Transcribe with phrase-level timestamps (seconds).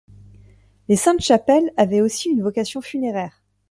[0.87, 3.43] Les Saintes-Chapelles avaient aussi une vocation funéraire.